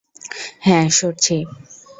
[0.59, 1.37] হ্যাঁ, সরছি।